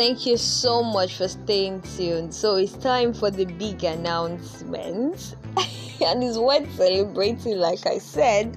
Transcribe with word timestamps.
thank 0.00 0.24
you 0.24 0.38
so 0.38 0.82
much 0.82 1.18
for 1.18 1.28
staying 1.28 1.82
tuned. 1.82 2.34
So 2.34 2.56
it's 2.56 2.72
time 2.72 3.12
for 3.12 3.30
the 3.30 3.44
big 3.44 3.84
announcement. 3.84 5.36
and 6.00 6.24
it's 6.24 6.38
worth 6.38 6.74
celebrating, 6.74 7.58
like 7.58 7.86
I 7.86 7.98
said. 7.98 8.56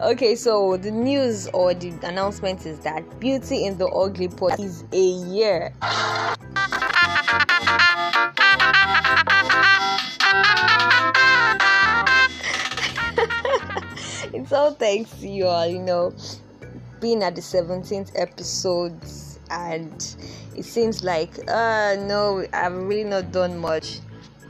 Okay, 0.00 0.36
so 0.36 0.76
the 0.76 0.92
news 0.92 1.48
or 1.48 1.74
the 1.74 1.88
announcement 2.04 2.64
is 2.64 2.78
that 2.80 3.18
Beauty 3.18 3.64
in 3.64 3.76
the 3.76 3.88
Ugly 3.88 4.28
Pot 4.28 4.60
is 4.60 4.84
a 4.92 4.96
year. 4.96 5.72
it's 14.32 14.52
all 14.52 14.74
thanks 14.74 15.10
to 15.18 15.28
you 15.28 15.46
all, 15.46 15.66
you 15.66 15.80
know, 15.80 16.14
being 17.00 17.24
at 17.24 17.34
the 17.34 17.40
17th 17.40 18.12
episodes, 18.14 19.40
and 19.50 20.14
it 20.58 20.64
seems 20.64 21.04
like, 21.04 21.30
uh, 21.48 21.96
no, 22.00 22.44
I've 22.52 22.74
really 22.74 23.04
not 23.04 23.30
done 23.32 23.58
much. 23.58 24.00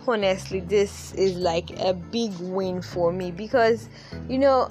Honestly, 0.06 0.60
this 0.60 1.12
is 1.14 1.36
like 1.36 1.70
a 1.80 1.92
big 1.92 2.32
win 2.40 2.80
for 2.80 3.12
me 3.12 3.30
because, 3.30 3.90
you 4.28 4.38
know, 4.38 4.70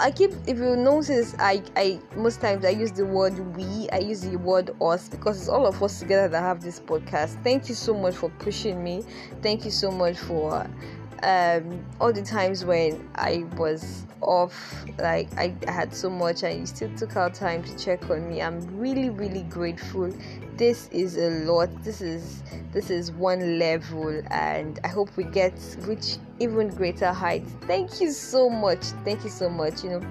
I 0.00 0.12
keep 0.12 0.30
if 0.46 0.58
you 0.58 0.76
notice 0.76 1.34
I 1.40 1.60
I 1.74 1.98
most 2.14 2.40
times 2.40 2.64
I 2.64 2.68
use 2.68 2.92
the 2.92 3.04
word 3.04 3.36
we 3.56 3.88
I 3.90 3.98
use 3.98 4.20
the 4.20 4.36
word 4.36 4.70
us 4.80 5.08
because 5.08 5.40
it's 5.40 5.48
all 5.48 5.66
of 5.66 5.82
us 5.82 5.98
together 5.98 6.28
that 6.28 6.40
have 6.40 6.62
this 6.62 6.78
podcast. 6.78 7.42
Thank 7.42 7.68
you 7.68 7.74
so 7.74 7.94
much 7.94 8.14
for 8.14 8.30
pushing 8.38 8.84
me. 8.84 9.02
Thank 9.42 9.64
you 9.64 9.72
so 9.72 9.90
much 9.90 10.16
for 10.16 10.70
um, 11.22 11.84
all 12.00 12.12
the 12.12 12.22
times 12.22 12.64
when 12.64 13.08
I 13.14 13.44
was 13.56 14.06
off, 14.20 14.84
like 14.98 15.28
I, 15.36 15.54
I 15.66 15.70
had 15.70 15.94
so 15.94 16.10
much, 16.10 16.42
and 16.42 16.60
you 16.60 16.66
still 16.66 16.94
took 16.96 17.16
out 17.16 17.34
time 17.34 17.62
to 17.64 17.78
check 17.78 18.10
on 18.10 18.28
me. 18.28 18.42
I'm 18.42 18.60
really, 18.76 19.10
really 19.10 19.42
grateful. 19.44 20.12
This 20.56 20.88
is 20.88 21.16
a 21.16 21.30
lot. 21.44 21.68
This 21.84 22.00
is 22.00 22.42
this 22.72 22.90
is 22.90 23.12
one 23.12 23.58
level, 23.58 24.22
and 24.30 24.80
I 24.84 24.88
hope 24.88 25.16
we 25.16 25.24
get 25.24 25.54
reach 25.80 26.16
even 26.40 26.68
greater 26.68 27.12
heights. 27.12 27.54
Thank 27.62 28.00
you 28.00 28.10
so 28.12 28.50
much. 28.50 28.84
Thank 29.04 29.24
you 29.24 29.30
so 29.30 29.48
much. 29.48 29.84
You 29.84 29.90
know 29.90 30.02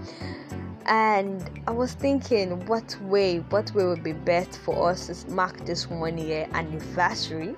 and 0.87 1.49
I 1.67 1.71
was 1.71 1.93
thinking 1.93 2.65
what 2.65 2.97
way 3.01 3.39
what 3.49 3.73
way 3.73 3.85
would 3.85 4.03
be 4.03 4.13
best 4.13 4.57
for 4.59 4.89
us 4.89 5.07
to 5.07 5.31
mark 5.31 5.65
this 5.65 5.89
one 5.89 6.17
year 6.17 6.47
anniversary. 6.53 7.55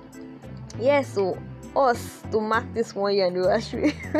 Yeah, 0.78 1.02
so 1.02 1.38
us 1.76 2.22
to 2.30 2.40
mark 2.40 2.64
this 2.74 2.94
one 2.94 3.14
year 3.14 3.26
anniversary. 3.26 3.94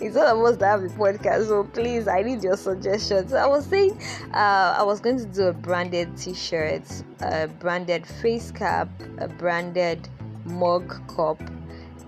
it's 0.00 0.16
all 0.16 0.40
of 0.40 0.52
us 0.52 0.56
that 0.58 0.66
have 0.66 0.82
the 0.82 0.88
podcast, 0.88 1.48
so 1.48 1.64
please, 1.64 2.08
I 2.08 2.22
need 2.22 2.42
your 2.42 2.56
suggestions. 2.56 3.32
I 3.32 3.46
was 3.46 3.66
saying, 3.66 4.00
uh, 4.32 4.76
I 4.78 4.82
was 4.82 5.00
going 5.00 5.18
to 5.18 5.26
do 5.26 5.44
a 5.44 5.52
branded 5.52 6.16
T-shirt, 6.16 6.82
a 7.20 7.48
branded 7.48 8.06
face 8.06 8.50
cap, 8.50 8.88
a 9.18 9.28
branded 9.28 10.08
mug 10.44 10.88
cup, 11.14 11.40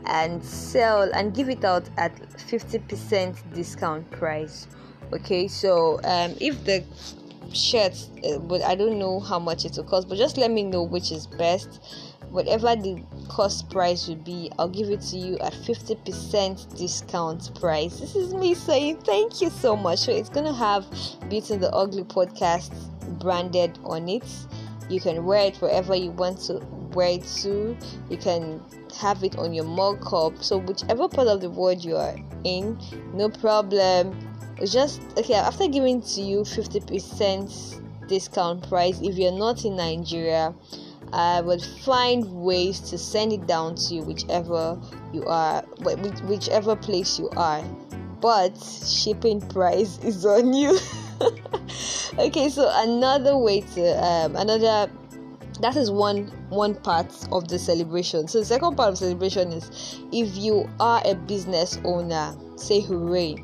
and 0.07 0.45
sell 0.45 1.11
and 1.15 1.35
give 1.35 1.49
it 1.49 1.65
out 1.65 1.89
at 1.97 2.15
50% 2.17 3.55
discount 3.55 4.11
price. 4.11 4.69
Okay, 5.13 5.49
so 5.49 6.01
um, 6.05 6.35
if 6.41 6.65
the 6.65 6.85
shirt, 7.53 7.95
uh, 8.25 8.39
but 8.39 8.63
I 8.63 8.75
don't 8.75 8.99
know 8.99 9.21
how 9.21 9.39
much 9.39 9.65
it 9.65 9.77
will 9.77 9.85
cost, 9.85 10.09
but 10.09 10.19
just 10.19 10.37
let 10.37 10.51
me 10.51 10.63
know 10.63 10.83
which 10.83 11.11
is 11.11 11.27
best 11.27 11.81
whatever 12.31 12.77
the 12.77 13.03
cost 13.29 13.71
price 13.71 14.09
would 14.09 14.25
be, 14.25 14.51
I'll 14.59 14.69
give 14.69 14.91
it 14.91 15.01
to 15.03 15.17
you 15.17 15.39
at 15.39 15.53
50% 15.53 16.77
discount 16.77 17.59
price. 17.61 18.01
This 18.01 18.17
is 18.17 18.35
me 18.35 18.55
saying 18.55 18.99
thank 19.03 19.41
you 19.41 19.51
so 19.51 19.77
much. 19.77 20.01
So 20.01 20.13
it's 20.13 20.29
gonna 20.29 20.55
have 20.55 20.87
Beauty 21.29 21.55
in 21.55 21.61
the 21.61 21.71
Ugly 21.73 22.05
podcast 22.05 22.73
branded 23.19 23.79
on 23.85 24.09
it. 24.09 24.25
You 24.89 25.01
can 25.01 25.25
wear 25.25 25.47
it 25.47 25.57
wherever 25.57 25.95
you 25.95 26.11
want 26.11 26.41
to 26.43 26.65
wear 26.95 27.09
it 27.09 27.25
to. 27.43 27.77
You 28.11 28.17
can 28.17 28.63
have 28.97 29.23
it 29.23 29.37
on 29.37 29.53
your 29.53 29.65
mug 29.65 30.01
cup. 30.01 30.43
So 30.43 30.59
whichever 30.59 31.09
part 31.09 31.29
of 31.29 31.41
the 31.41 31.51
world 31.51 31.85
you 31.85 31.97
are 31.97 32.17
in, 32.45 32.79
no 33.13 33.29
problem. 33.29 34.17
It's 34.61 34.73
just 34.73 35.01
okay 35.17 35.35
after 35.35 35.69
giving 35.69 36.03
to 36.03 36.21
you 36.21 36.41
50% 36.41 38.09
discount 38.09 38.69
price 38.69 38.99
if 39.03 39.17
you're 39.19 39.31
not 39.31 39.65
in 39.65 39.77
Nigeria 39.77 40.55
I 41.13 41.41
will 41.41 41.61
find 41.61 42.31
ways 42.33 42.81
to 42.91 42.99
send 42.99 43.33
it 43.33 43.47
down 43.47 43.77
to 43.77 43.95
you, 43.95 44.03
whichever 44.03 44.79
you 45.13 45.25
are, 45.25 45.63
whichever 45.83 46.77
place 46.77 47.19
you 47.19 47.31
are. 47.37 47.63
But 48.21 48.59
shipping 48.59 49.41
price 49.41 49.99
is 50.05 50.27
on 50.27 50.53
you. 50.53 50.79
okay, 52.19 52.49
so 52.49 52.71
another 52.75 53.37
way 53.37 53.61
to 53.61 54.05
um, 54.05 54.37
another 54.37 54.91
that 55.61 55.77
is 55.77 55.91
one 55.91 56.27
one 56.51 56.75
part 56.75 57.13
of 57.33 57.49
the 57.49 57.59
celebration. 57.59 58.29
So 58.29 58.41
the 58.41 58.45
second 58.45 58.77
part 58.77 58.91
of 58.91 58.99
celebration 58.99 59.53
is 59.53 60.01
if 60.13 60.37
you 60.37 60.69
are 60.81 61.03
a 61.05 61.15
business 61.15 61.81
owner, 61.85 62.37
say 62.57 62.81
hooray. 62.81 63.37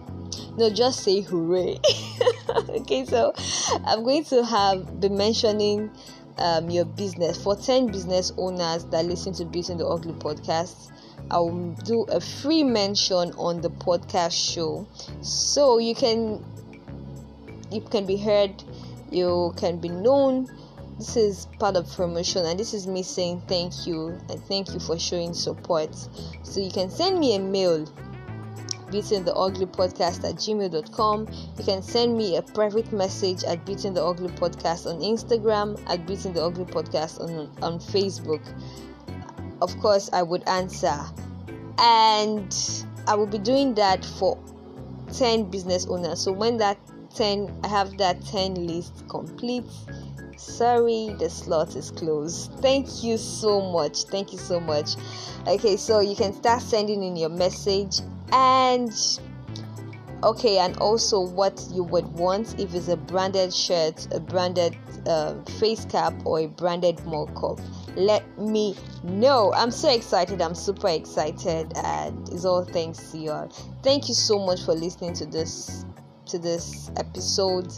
No, 0.56 0.70
just 0.70 1.00
say 1.02 1.20
hooray. 1.20 1.78
okay, 2.68 3.04
so 3.04 3.32
I'm 3.84 4.04
going 4.04 4.24
to 4.24 4.44
have 4.44 5.00
been 5.00 5.16
mentioning 5.16 5.90
um, 6.38 6.70
your 6.70 6.84
business 6.84 7.42
for 7.42 7.56
10 7.56 7.88
business 7.88 8.32
owners 8.36 8.84
that 8.86 9.04
listen 9.04 9.32
to 9.34 9.44
Beauty 9.44 9.72
in 9.72 9.78
the 9.78 9.86
Ugly 9.86 10.14
podcast. 10.14 10.90
I 11.30 11.38
will 11.38 11.72
do 11.84 12.02
a 12.04 12.20
free 12.20 12.62
mention 12.62 13.32
on 13.32 13.60
the 13.60 13.70
podcast 13.70 14.54
show 14.54 14.86
so 15.22 15.78
you 15.78 15.94
can 15.94 16.44
you 17.70 17.80
can 17.80 18.06
be 18.06 18.16
heard, 18.16 18.62
you 19.10 19.52
can 19.56 19.78
be 19.78 19.88
known. 19.88 20.48
This 20.98 21.16
is 21.16 21.46
part 21.58 21.76
of 21.76 21.90
promotion, 21.92 22.46
and 22.46 22.58
this 22.58 22.72
is 22.72 22.86
me 22.86 23.02
saying 23.02 23.42
thank 23.48 23.86
you 23.86 24.18
and 24.28 24.40
thank 24.44 24.72
you 24.72 24.78
for 24.78 24.96
showing 24.96 25.34
support. 25.34 25.92
So 26.44 26.60
you 26.60 26.70
can 26.70 26.88
send 26.88 27.18
me 27.18 27.34
a 27.34 27.40
mail 27.40 27.84
beauty 28.94 29.16
in 29.16 29.24
the 29.24 29.34
ugly 29.34 29.66
podcast 29.66 30.22
at 30.22 30.36
gmail.com 30.36 31.26
you 31.58 31.64
can 31.64 31.82
send 31.82 32.16
me 32.16 32.36
a 32.36 32.42
private 32.42 32.92
message 32.92 33.42
at 33.42 33.66
beauty 33.66 33.88
in 33.88 33.94
the 33.94 34.04
ugly 34.04 34.28
podcast 34.28 34.86
on 34.86 35.00
instagram 35.00 35.76
at 35.90 36.06
beauty 36.06 36.28
in 36.28 36.32
the 36.32 36.40
ugly 36.40 36.64
podcast 36.64 37.20
on, 37.20 37.50
on 37.60 37.80
facebook. 37.80 38.40
Of 39.60 39.76
course 39.80 40.10
i 40.12 40.22
would 40.22 40.48
answer. 40.48 40.96
And 41.78 42.54
i 43.08 43.16
will 43.16 43.26
be 43.26 43.38
doing 43.38 43.74
that 43.74 44.04
for 44.04 44.38
10 45.12 45.50
business 45.50 45.86
owners. 45.86 46.20
So 46.20 46.30
when 46.30 46.58
that 46.58 46.78
10 47.16 47.62
i 47.64 47.66
have 47.66 47.98
that 47.98 48.24
10 48.26 48.54
list 48.64 49.08
complete 49.08 49.64
sorry 50.44 51.14
the 51.18 51.28
slot 51.28 51.76
is 51.76 51.90
closed. 51.90 52.52
Thank 52.60 53.02
you 53.02 53.16
so 53.16 53.60
much. 53.60 54.04
Thank 54.04 54.32
you 54.32 54.38
so 54.38 54.60
much. 54.60 54.96
Okay 55.46 55.76
so 55.76 56.00
you 56.00 56.16
can 56.16 56.32
start 56.32 56.62
sending 56.62 57.02
in 57.02 57.16
your 57.16 57.30
message 57.30 58.00
and 58.32 58.92
okay 60.22 60.58
and 60.58 60.76
also 60.78 61.20
what 61.20 61.66
you 61.72 61.82
would 61.82 62.06
want 62.14 62.58
if 62.58 62.74
it's 62.74 62.88
a 62.88 62.96
branded 62.96 63.52
shirt 63.52 64.08
a 64.12 64.20
branded 64.20 64.74
uh, 65.06 65.34
face 65.58 65.84
cap 65.84 66.14
or 66.24 66.40
a 66.40 66.46
branded 66.46 67.04
mug 67.04 67.34
cup 67.38 67.60
let 67.96 68.38
me 68.38 68.76
know. 69.02 69.52
I'm 69.54 69.70
so 69.70 69.90
excited. 69.90 70.40
I'm 70.40 70.54
super 70.54 70.88
excited 70.88 71.72
and 71.76 72.28
it's 72.28 72.44
all 72.44 72.64
thanks 72.64 73.10
to 73.12 73.18
you 73.18 73.30
all. 73.30 73.48
Thank 73.82 74.08
you 74.08 74.14
so 74.14 74.44
much 74.44 74.64
for 74.64 74.74
listening 74.74 75.14
to 75.14 75.26
this 75.26 75.84
to 76.26 76.38
this 76.38 76.90
episode 76.96 77.72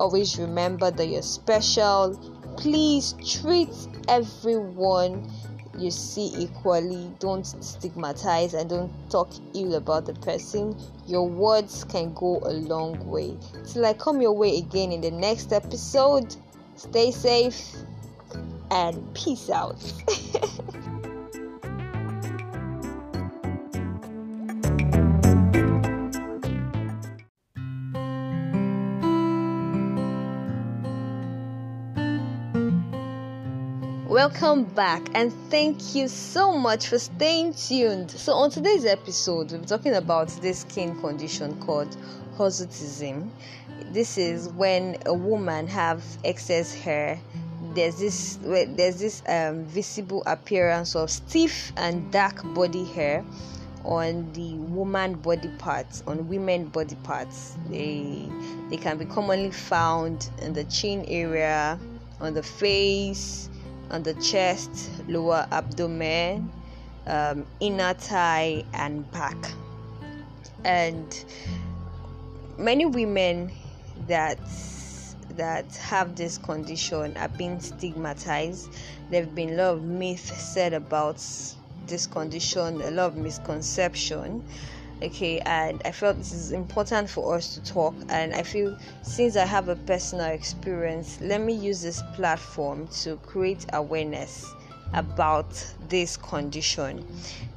always 0.00 0.38
remember 0.38 0.90
that 0.90 1.06
you're 1.06 1.22
special 1.22 2.18
please 2.56 3.14
treat 3.24 3.70
everyone 4.08 5.30
you 5.78 5.90
see 5.90 6.32
equally. 6.36 7.10
Don't 7.18 7.44
stigmatize 7.44 8.54
and 8.54 8.68
don't 8.68 8.92
talk 9.10 9.30
ill 9.54 9.74
about 9.74 10.04
the 10.06 10.14
person. 10.14 10.76
Your 11.06 11.28
words 11.28 11.84
can 11.84 12.12
go 12.12 12.40
a 12.44 12.52
long 12.52 13.06
way. 13.08 13.36
Till 13.66 13.86
I 13.86 13.94
come 13.94 14.20
your 14.20 14.32
way 14.32 14.58
again 14.58 14.92
in 14.92 15.00
the 15.00 15.10
next 15.10 15.52
episode, 15.52 16.36
stay 16.76 17.10
safe 17.10 17.76
and 18.70 19.14
peace 19.14 19.48
out. 19.48 19.80
Welcome 34.10 34.64
back 34.64 35.08
and 35.14 35.32
thank 35.50 35.94
you 35.94 36.08
so 36.08 36.58
much 36.58 36.88
for 36.88 36.98
staying 36.98 37.54
tuned. 37.54 38.10
So, 38.10 38.32
on 38.32 38.50
today's 38.50 38.84
episode, 38.84 39.52
we're 39.52 39.60
talking 39.60 39.94
about 39.94 40.26
this 40.42 40.62
skin 40.62 41.00
condition 41.00 41.56
called 41.60 41.96
hirsutism. 42.36 43.30
This 43.92 44.18
is 44.18 44.48
when 44.48 44.96
a 45.06 45.14
woman 45.14 45.68
have 45.68 46.02
excess 46.24 46.74
hair. 46.74 47.20
There's 47.74 48.00
this 48.00 48.40
there's 48.42 48.98
this 48.98 49.22
um, 49.28 49.64
visible 49.66 50.24
appearance 50.26 50.96
of 50.96 51.08
stiff 51.08 51.72
and 51.76 52.10
dark 52.10 52.42
body 52.52 52.86
hair 52.86 53.24
on 53.84 54.32
the 54.32 54.54
woman 54.54 55.14
body 55.14 55.50
parts, 55.58 56.02
on 56.08 56.28
women 56.28 56.66
body 56.66 56.96
parts. 57.04 57.56
They 57.68 58.28
they 58.70 58.76
can 58.76 58.98
be 58.98 59.04
commonly 59.04 59.52
found 59.52 60.28
in 60.42 60.52
the 60.52 60.64
chin 60.64 61.04
area, 61.06 61.78
on 62.20 62.34
the 62.34 62.42
face, 62.42 63.48
on 63.90 64.02
the 64.02 64.14
chest, 64.14 64.90
lower 65.08 65.46
abdomen, 65.50 66.50
um, 67.06 67.46
inner 67.60 67.94
thigh, 67.94 68.64
and 68.72 69.10
back. 69.10 69.36
And 70.64 71.24
many 72.58 72.86
women 72.86 73.50
that 74.06 74.38
that 75.36 75.74
have 75.76 76.16
this 76.16 76.36
condition 76.38 77.16
are 77.16 77.28
being 77.28 77.60
stigmatized. 77.60 78.70
There 79.10 79.24
have 79.24 79.34
been 79.34 79.50
a 79.50 79.54
lot 79.54 79.74
of 79.74 79.82
myths 79.82 80.36
said 80.42 80.72
about 80.74 81.24
this 81.86 82.06
condition, 82.06 82.80
a 82.82 82.90
lot 82.90 83.06
of 83.06 83.16
misconception. 83.16 84.44
Okay, 85.02 85.38
and 85.40 85.80
I 85.86 85.92
felt 85.92 86.18
this 86.18 86.32
is 86.32 86.52
important 86.52 87.08
for 87.08 87.34
us 87.34 87.54
to 87.54 87.62
talk. 87.62 87.94
And 88.10 88.34
I 88.34 88.42
feel 88.42 88.76
since 89.02 89.36
I 89.36 89.46
have 89.46 89.68
a 89.68 89.76
personal 89.76 90.26
experience, 90.26 91.18
let 91.22 91.40
me 91.40 91.54
use 91.54 91.80
this 91.80 92.02
platform 92.14 92.86
to 93.02 93.16
create 93.16 93.64
awareness 93.72 94.54
about 94.92 95.48
this 95.88 96.18
condition. 96.18 97.06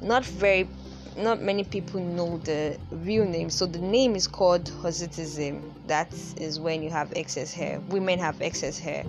Not 0.00 0.24
very 0.24 0.68
not 1.16 1.40
many 1.40 1.64
people 1.64 2.00
know 2.00 2.38
the 2.38 2.78
real 2.90 3.24
name. 3.24 3.50
So 3.50 3.66
the 3.66 3.78
name 3.78 4.16
is 4.16 4.26
called 4.26 4.64
hirsutism. 4.64 5.70
That 5.86 6.12
is 6.38 6.58
when 6.58 6.82
you 6.82 6.90
have 6.90 7.12
excess 7.14 7.52
hair. 7.52 7.78
Women 7.88 8.18
have 8.18 8.40
excess 8.40 8.78
hair 8.78 9.04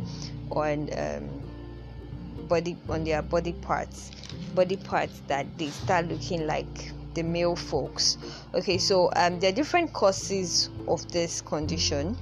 on 0.51 0.89
um, 0.97 1.29
body 2.47 2.77
on 2.89 3.05
their 3.05 3.21
body 3.21 3.53
parts, 3.53 4.11
body 4.53 4.75
parts 4.75 5.21
that 5.27 5.57
they 5.57 5.69
start 5.69 6.07
looking 6.07 6.45
like 6.45 6.91
the 7.15 7.23
male 7.23 7.55
folks. 7.55 8.17
Okay, 8.53 8.77
so 8.77 9.09
um, 9.15 9.39
there 9.39 9.49
are 9.51 9.55
different 9.55 9.91
causes 9.93 10.69
of 10.87 11.09
this 11.11 11.41
condition. 11.41 12.15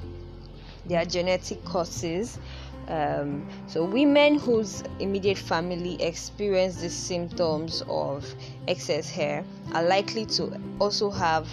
There 0.85 1.01
are 1.01 1.05
genetic 1.05 1.63
causes 1.65 2.39
um, 2.87 3.47
so, 3.67 3.85
women 3.85 4.35
whose 4.35 4.83
immediate 4.99 5.37
family 5.37 6.01
experience 6.01 6.81
the 6.81 6.89
symptoms 6.89 7.81
of 7.87 8.25
excess 8.67 9.09
hair 9.09 9.45
are 9.73 9.83
likely 9.83 10.25
to 10.27 10.59
also 10.79 11.09
have 11.09 11.47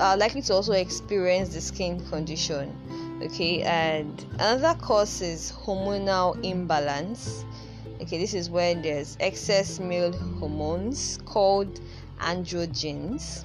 are 0.00 0.16
likely 0.16 0.40
to 0.40 0.54
also 0.54 0.72
experience 0.72 1.50
the 1.50 1.60
skin 1.60 2.00
condition. 2.08 2.74
Okay, 3.22 3.62
and 3.62 4.24
another 4.34 4.74
cause 4.80 5.20
is 5.20 5.52
hormonal 5.52 6.42
imbalance. 6.42 7.44
Okay, 8.00 8.18
this 8.18 8.32
is 8.32 8.48
when 8.48 8.80
there's 8.80 9.18
excess 9.20 9.78
male 9.78 10.12
hormones 10.12 11.18
called 11.26 11.80
androgens. 12.20 13.44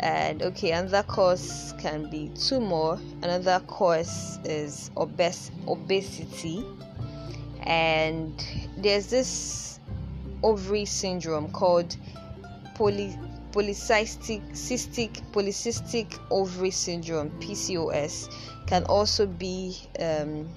And 0.00 0.42
okay 0.42 0.72
another 0.72 1.02
cause 1.04 1.72
can 1.78 2.10
be 2.10 2.30
tumor 2.34 2.98
another 3.22 3.60
cause 3.66 4.38
is 4.44 4.90
obes- 4.96 5.50
obesity. 5.66 6.64
And 7.62 8.44
there's 8.76 9.06
this 9.06 9.80
ovary 10.42 10.84
syndrome 10.84 11.50
called 11.52 11.96
poly 12.74 13.16
polycystic 13.52 14.42
cystic 14.50 15.22
polycystic 15.32 16.18
ovary 16.30 16.70
syndrome 16.70 17.30
PCOS 17.40 18.28
can 18.66 18.84
also 18.84 19.26
be 19.26 19.76
um, 20.00 20.48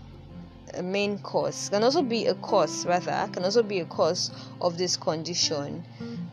a 0.74 0.84
main 0.84 1.18
cause 1.20 1.70
can 1.70 1.84
also 1.84 2.02
be 2.02 2.28
a 2.28 2.36
cause 2.36 2.86
rather 2.86 3.30
can 3.32 3.44
also 3.44 3.64
be 3.64 3.80
a 3.80 3.86
cause 3.86 4.32
of 4.62 4.78
this 4.78 4.98
condition 4.98 5.84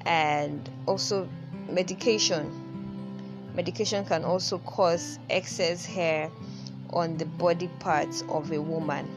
and 0.06 0.68
also 0.86 1.28
medication. 1.68 2.60
Medication 3.54 4.04
can 4.04 4.24
also 4.24 4.58
cause 4.58 5.18
excess 5.30 5.86
hair 5.86 6.30
on 6.92 7.16
the 7.16 7.24
body 7.24 7.68
parts 7.78 8.22
of 8.28 8.50
a 8.52 8.60
woman. 8.60 9.08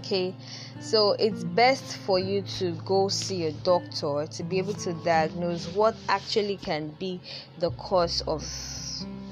Okay 0.00 0.34
so 0.80 1.12
it's 1.12 1.42
best 1.44 1.96
for 1.98 2.18
you 2.18 2.42
to 2.42 2.72
go 2.84 3.08
see 3.08 3.46
a 3.46 3.52
doctor 3.52 4.26
to 4.26 4.42
be 4.44 4.58
able 4.58 4.74
to 4.74 4.92
diagnose 5.04 5.66
what 5.74 5.96
actually 6.08 6.56
can 6.56 6.88
be 6.98 7.20
the 7.58 7.70
cause 7.72 8.20
of 8.22 8.44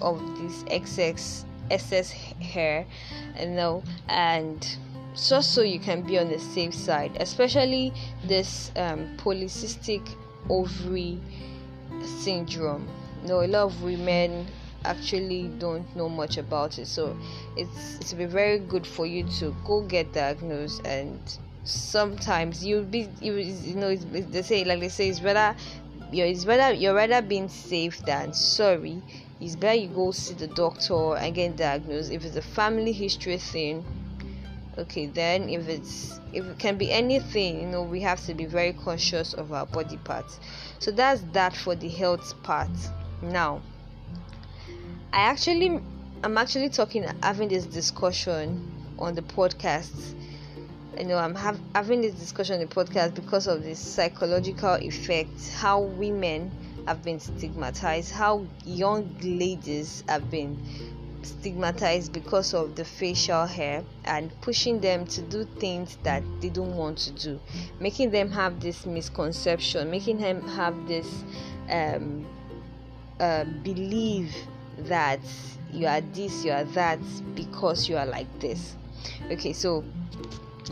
of 0.00 0.20
this 0.38 0.64
excess 0.68 1.44
excess 1.70 2.10
hair 2.10 2.84
you 3.40 3.46
know 3.46 3.82
and 4.08 4.76
just 5.16 5.54
so 5.54 5.62
you 5.62 5.78
can 5.78 6.02
be 6.02 6.18
on 6.18 6.28
the 6.28 6.38
safe 6.38 6.74
side 6.74 7.16
especially 7.20 7.92
this 8.24 8.70
um, 8.76 9.16
polycystic 9.16 10.06
ovary 10.50 11.18
syndrome. 12.04 12.86
No 13.24 13.42
a 13.42 13.46
lot 13.46 13.64
of 13.64 13.82
women 13.82 14.46
actually 14.84 15.48
don't 15.58 15.96
know 15.96 16.08
much 16.08 16.38
about 16.38 16.78
it 16.78 16.86
so 16.86 17.16
it's 17.56 17.96
it's 17.96 18.12
be 18.12 18.26
very 18.26 18.58
good 18.58 18.86
for 18.86 19.06
you 19.06 19.24
to 19.24 19.54
go 19.64 19.82
get 19.82 20.12
diagnosed 20.12 20.86
and 20.86 21.38
sometimes 21.64 22.64
you'll 22.64 22.84
be 22.84 23.08
you, 23.20 23.34
you 23.34 23.74
know 23.74 23.96
they 23.96 24.42
say 24.42 24.64
like 24.64 24.78
they 24.78 24.88
say 24.88 25.08
it's 25.08 25.18
better 25.18 25.56
you're 26.12 26.26
it's 26.26 26.44
better 26.44 26.72
you're 26.74 26.94
rather 26.94 27.20
being 27.20 27.48
safe 27.48 27.98
than 28.04 28.32
sorry. 28.32 29.02
It's 29.40 29.56
better 29.56 29.74
you 29.74 29.88
go 29.88 30.12
see 30.12 30.34
the 30.34 30.46
doctor 30.46 31.16
and 31.16 31.34
get 31.34 31.56
diagnosed. 31.56 32.10
If 32.10 32.24
it's 32.24 32.36
a 32.36 32.42
family 32.42 32.92
history 32.92 33.36
thing 33.36 33.84
okay 34.78 35.06
then 35.06 35.48
if 35.48 35.68
it's 35.68 36.20
if 36.32 36.44
it 36.44 36.58
can 36.58 36.76
be 36.76 36.90
anything 36.92 37.60
you 37.60 37.66
know 37.66 37.82
we 37.82 38.00
have 38.00 38.20
to 38.24 38.34
be 38.34 38.44
very 38.44 38.72
conscious 38.72 39.32
of 39.34 39.52
our 39.52 39.66
body 39.66 39.96
parts. 39.98 40.38
So 40.78 40.90
that's 40.90 41.22
that 41.32 41.56
for 41.56 41.74
the 41.74 41.88
health 41.88 42.34
part. 42.42 42.70
Now 43.22 43.62
i 45.12 45.20
actually 45.20 45.80
i'm 46.24 46.36
actually 46.38 46.68
talking 46.68 47.04
having 47.22 47.48
this 47.48 47.66
discussion 47.66 48.72
on 48.98 49.14
the 49.14 49.22
podcast. 49.22 50.14
You 50.98 51.04
know 51.04 51.18
i'm 51.18 51.34
have, 51.34 51.58
having 51.74 52.00
this 52.00 52.14
discussion 52.14 52.60
on 52.60 52.60
the 52.60 52.74
podcast 52.74 53.14
because 53.14 53.46
of 53.46 53.62
this 53.62 53.78
psychological 53.78 54.74
effect 54.74 55.50
how 55.54 55.80
women 55.80 56.50
have 56.86 57.02
been 57.02 57.20
stigmatized 57.20 58.12
how 58.12 58.46
young 58.64 59.14
ladies 59.22 60.04
have 60.08 60.30
been 60.30 60.58
stigmatized 61.26 62.12
because 62.12 62.54
of 62.54 62.74
the 62.76 62.84
facial 62.84 63.46
hair 63.46 63.82
and 64.04 64.30
pushing 64.40 64.80
them 64.80 65.06
to 65.06 65.20
do 65.22 65.44
things 65.58 65.98
that 66.02 66.22
they 66.40 66.48
don't 66.48 66.76
want 66.76 66.96
to 66.98 67.10
do 67.12 67.40
making 67.80 68.10
them 68.10 68.30
have 68.30 68.60
this 68.60 68.86
misconception 68.86 69.90
making 69.90 70.18
them 70.18 70.40
have 70.48 70.74
this 70.86 71.24
um, 71.70 72.24
uh, 73.20 73.44
believe 73.62 74.34
that 74.78 75.20
you 75.72 75.86
are 75.86 76.00
this, 76.00 76.44
you 76.44 76.52
are 76.52 76.64
that 76.64 76.98
because 77.34 77.88
you 77.88 77.96
are 77.96 78.06
like 78.06 78.26
this. 78.40 78.76
Okay, 79.30 79.52
so 79.52 79.84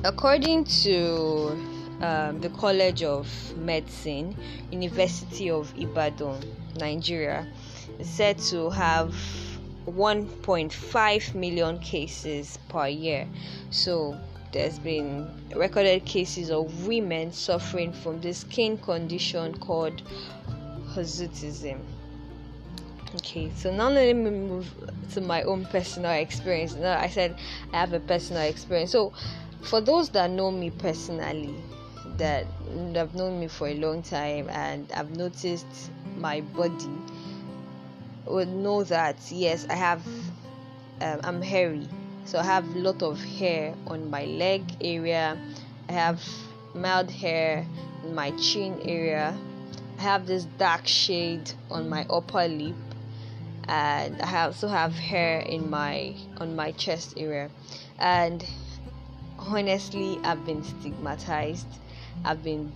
according 0.04 0.64
to 0.64 1.50
um, 2.00 2.40
the 2.40 2.50
College 2.58 3.02
of 3.02 3.28
Medicine, 3.56 4.37
University 4.70 5.50
of 5.50 5.73
Ibadan, 5.78 6.42
Nigeria, 6.78 7.46
said 8.02 8.38
to 8.38 8.70
have 8.70 9.14
1.5 9.87 11.35
million 11.35 11.79
cases 11.79 12.59
per 12.69 12.88
year. 12.88 13.26
So 13.71 14.19
there's 14.53 14.79
been 14.79 15.29
recorded 15.55 16.05
cases 16.05 16.50
of 16.50 16.87
women 16.87 17.33
suffering 17.33 17.93
from 17.93 18.21
this 18.21 18.38
skin 18.38 18.79
condition 18.79 19.55
called 19.59 20.03
hirsutism. 20.95 21.81
Okay 23.17 23.50
so 23.57 23.75
now 23.75 23.91
let 23.91 24.14
me 24.14 24.31
move 24.31 24.73
to 25.12 25.21
my 25.21 25.43
own 25.43 25.67
personal 25.67 26.12
experience. 26.12 26.75
Now 26.75 26.99
i 26.99 27.09
said 27.09 27.37
i 27.73 27.81
have 27.81 27.93
a 27.93 28.00
personal 28.00 28.43
experience. 28.43 28.93
So 28.93 29.12
for 29.62 29.81
those 29.81 30.09
that 30.11 30.31
know 30.31 30.50
me 30.50 30.71
personally 30.71 31.55
that 32.17 32.47
have 32.95 33.14
known 33.14 33.41
me 33.41 33.49
for 33.49 33.69
a 33.69 33.75
long 33.75 34.03
time 34.03 34.49
and 34.50 34.91
I've 34.93 35.17
noticed 35.17 35.67
my 36.17 36.41
body 36.41 36.91
would 38.26 38.49
know 38.49 38.85
that 38.85 39.16
yes 39.31 39.66
i 39.69 39.75
have 39.75 40.02
um, 41.00 41.21
i'm 41.25 41.43
hairy. 41.43 41.88
So 42.25 42.38
i 42.38 42.45
have 42.45 42.64
a 42.75 42.78
lot 42.78 43.02
of 43.02 43.21
hair 43.21 43.75
on 43.87 44.11
my 44.11 44.25
leg 44.25 44.62
area. 44.81 45.38
I 45.88 45.93
have 45.93 46.23
mild 46.75 47.11
hair 47.11 47.66
in 48.02 48.14
my 48.14 48.31
chin 48.33 48.81
area. 48.85 49.37
I 49.99 50.02
have 50.02 50.26
this 50.26 50.45
dark 50.59 50.87
shade 50.87 51.52
on 51.71 51.88
my 51.88 52.07
upper 52.09 52.49
lip. 52.49 52.75
And 53.66 54.21
I 54.21 54.45
also 54.45 54.69
have 54.69 54.93
hair 54.95 55.40
in 55.40 55.71
my 55.71 56.14
on 56.38 56.57
my 56.57 56.73
chest 56.73 57.14
area. 57.16 57.50
And 57.99 58.45
honestly 59.38 60.19
I've 60.25 60.45
been 60.47 60.62
stigmatized. 60.64 61.66
I've 62.25 62.43
been 62.43 62.73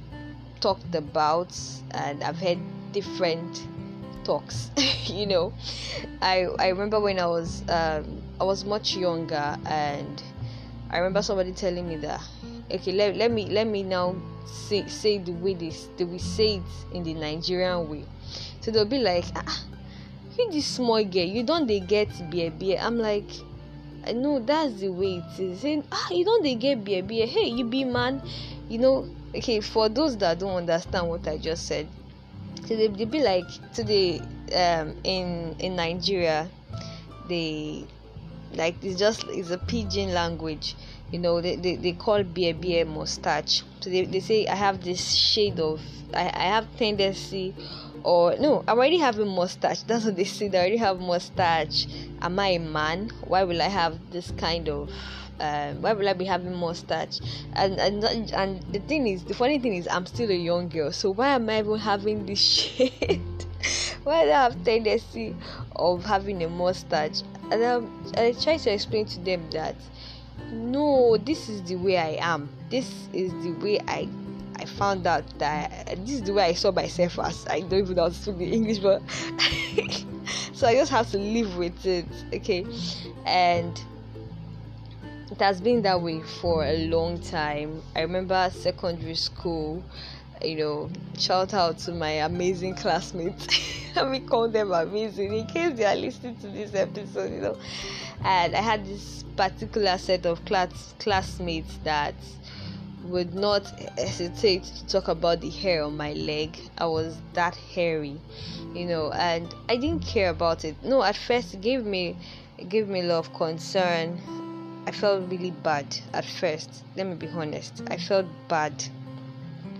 talked 0.60 0.94
about 0.94 1.56
and 1.92 2.22
I've 2.22 2.38
had 2.38 2.58
different 2.92 3.66
talks 4.28 4.70
you 5.06 5.24
know 5.24 5.54
I 6.20 6.44
I 6.58 6.68
remember 6.68 7.00
when 7.00 7.18
I 7.18 7.26
was 7.26 7.64
um, 7.70 8.20
I 8.38 8.44
was 8.44 8.66
much 8.66 8.94
younger 8.94 9.56
and 9.64 10.22
I 10.90 10.98
remember 10.98 11.22
somebody 11.22 11.52
telling 11.52 11.88
me 11.88 11.96
that 11.96 12.20
okay 12.70 12.92
let, 12.92 13.16
let 13.16 13.30
me 13.30 13.46
let 13.48 13.66
me 13.66 13.82
now 13.82 14.14
say 14.44 14.86
say 14.86 15.16
the 15.16 15.32
way 15.32 15.54
this 15.54 15.88
they 15.96 16.04
will 16.04 16.18
say 16.18 16.56
it 16.56 16.94
in 16.94 17.04
the 17.04 17.14
Nigerian 17.14 17.88
way 17.88 18.04
so 18.60 18.70
they'll 18.70 18.84
be 18.84 18.98
like 18.98 19.24
ah, 19.34 19.64
you 20.36 20.52
this 20.52 20.66
small 20.66 21.02
girl 21.02 21.24
you 21.24 21.42
don't 21.42 21.66
they 21.66 21.80
get 21.80 22.08
beer 22.30 22.50
beer 22.50 22.78
i'm 22.82 22.98
like 22.98 23.30
I 24.06 24.12
know 24.12 24.38
that's 24.38 24.80
the 24.80 24.88
way 24.88 25.16
it 25.18 25.40
is. 25.40 25.64
and 25.64 25.84
ah, 25.92 26.08
you 26.10 26.24
don't 26.24 26.42
they 26.42 26.54
get 26.54 26.82
beer 26.82 27.02
beer. 27.02 27.26
Hey, 27.26 27.48
you 27.48 27.64
be 27.64 27.84
man. 27.84 28.22
You 28.68 28.78
know, 28.78 29.06
okay, 29.34 29.60
for 29.60 29.90
those 29.90 30.16
that 30.18 30.38
don't 30.38 30.56
understand 30.56 31.08
what 31.08 31.28
I 31.28 31.36
just 31.36 31.66
said, 31.66 31.88
they, 32.66 32.88
they 32.88 33.04
be 33.04 33.20
like 33.22 33.48
today 33.72 34.20
um 34.54 34.96
in 35.04 35.54
in 35.58 35.76
Nigeria, 35.76 36.48
they 37.28 37.86
like 38.54 38.82
it's 38.82 38.98
just 38.98 39.24
it's 39.28 39.50
a 39.50 39.58
pidgin 39.58 40.12
language. 40.14 40.74
You 41.10 41.18
know 41.18 41.40
they, 41.40 41.56
they, 41.56 41.76
they 41.76 41.92
call 41.92 42.22
beer 42.22 42.54
beer 42.54 42.84
mustache. 42.84 43.62
So 43.80 43.90
they, 43.90 44.04
they 44.04 44.20
say 44.20 44.46
i 44.46 44.54
have 44.54 44.82
this 44.82 45.14
shade 45.14 45.58
of 45.60 45.80
I, 46.12 46.30
I 46.34 46.44
have 46.54 46.76
tendency 46.76 47.54
or 48.04 48.36
no 48.38 48.64
i 48.68 48.72
already 48.72 48.98
have 48.98 49.18
a 49.18 49.24
mustache. 49.24 49.82
That's 49.86 50.04
what 50.04 50.16
they 50.16 50.24
say 50.24 50.48
they 50.48 50.58
already 50.58 50.76
have 50.76 51.00
mustache. 51.00 51.86
Am 52.20 52.38
i 52.38 52.48
a 52.48 52.58
man? 52.58 53.10
Why 53.24 53.44
will 53.44 53.62
i 53.62 53.68
have 53.68 53.98
this 54.10 54.30
kind 54.32 54.68
of 54.68 54.90
um, 55.40 55.82
why 55.82 55.92
will 55.92 56.08
I 56.08 56.12
be 56.12 56.24
having 56.24 56.54
mustache? 56.54 57.20
And 57.54 57.78
and 57.78 58.04
and 58.32 58.62
the 58.72 58.80
thing 58.80 59.06
is, 59.06 59.24
the 59.24 59.34
funny 59.34 59.58
thing 59.58 59.74
is, 59.74 59.88
I'm 59.88 60.06
still 60.06 60.30
a 60.30 60.34
young 60.34 60.68
girl. 60.68 60.92
So 60.92 61.10
why 61.10 61.28
am 61.28 61.48
I 61.48 61.60
even 61.60 61.78
having 61.78 62.26
this 62.26 62.40
shade? 62.56 63.22
why 64.04 64.24
do 64.24 64.30
I 64.30 64.42
have 64.42 64.64
tendency 64.64 65.36
of 65.76 66.04
having 66.04 66.42
a 66.42 66.48
mustache? 66.48 67.22
And 67.50 67.62
um, 67.62 68.12
I 68.16 68.32
try 68.32 68.56
to 68.56 68.72
explain 68.72 69.06
to 69.06 69.20
them 69.20 69.48
that 69.50 69.76
no 70.52 71.16
this 71.18 71.48
is 71.48 71.62
the 71.64 71.76
way 71.76 71.98
i 71.98 72.16
am 72.20 72.48
this 72.70 73.08
is 73.12 73.32
the 73.42 73.52
way 73.62 73.78
i 73.88 74.08
i 74.56 74.64
found 74.64 75.06
out 75.06 75.24
that 75.38 75.86
this 75.98 76.10
is 76.10 76.22
the 76.22 76.32
way 76.32 76.44
i 76.44 76.52
saw 76.52 76.70
myself 76.70 77.18
as 77.18 77.46
i 77.48 77.60
don't 77.60 77.80
even 77.80 77.96
know 77.96 78.02
how 78.02 78.08
to 78.08 78.14
speak 78.14 78.38
the 78.38 78.52
english 78.52 78.78
but 78.78 79.02
so 80.52 80.66
i 80.66 80.74
just 80.74 80.90
have 80.90 81.10
to 81.10 81.18
live 81.18 81.56
with 81.56 81.84
it 81.86 82.06
okay 82.32 82.64
and 83.26 83.84
it 85.30 85.40
has 85.40 85.60
been 85.60 85.82
that 85.82 86.00
way 86.00 86.22
for 86.22 86.64
a 86.64 86.86
long 86.86 87.20
time 87.20 87.82
i 87.94 88.00
remember 88.00 88.50
secondary 88.52 89.14
school 89.14 89.82
you 90.42 90.56
know 90.56 90.90
shout 91.18 91.52
out 91.52 91.78
to 91.78 91.92
my 91.92 92.10
amazing 92.10 92.74
classmates 92.74 93.46
let 93.96 94.08
me 94.08 94.20
call 94.20 94.48
them 94.48 94.72
amazing 94.72 95.32
in 95.34 95.46
case 95.46 95.76
they 95.76 95.84
are 95.84 95.96
listening 95.96 96.36
to 96.36 96.48
this 96.48 96.74
episode 96.74 97.32
you 97.32 97.40
know 97.40 97.56
and 98.24 98.54
i 98.54 98.60
had 98.60 98.84
this 98.86 99.24
particular 99.36 99.98
set 99.98 100.24
of 100.26 100.42
class 100.44 100.94
classmates 100.98 101.78
that 101.84 102.14
would 103.04 103.34
not 103.34 103.66
hesitate 103.98 104.64
to 104.64 104.86
talk 104.86 105.08
about 105.08 105.40
the 105.40 105.48
hair 105.48 105.82
on 105.82 105.96
my 105.96 106.12
leg. 106.12 106.58
I 106.76 106.86
was 106.86 107.16
that 107.32 107.56
hairy, 107.56 108.20
you 108.74 108.84
know, 108.84 109.10
and 109.12 109.54
I 109.68 109.76
didn't 109.76 110.04
care 110.04 110.30
about 110.30 110.64
it. 110.64 110.76
No, 110.82 111.02
at 111.02 111.16
first 111.16 111.54
it 111.54 111.60
gave 111.60 111.84
me 111.84 112.16
it 112.58 112.68
gave 112.68 112.88
me 112.88 113.00
a 113.00 113.04
lot 113.04 113.18
of 113.18 113.32
concern. 113.34 114.20
I 114.88 114.90
felt 114.90 115.28
really 115.28 115.50
bad 115.50 115.84
at 116.14 116.24
first. 116.24 116.82
Let 116.96 117.06
me 117.06 117.14
be 117.14 117.28
honest. 117.28 117.82
I 117.88 117.98
felt 117.98 118.24
bad. 118.48 118.72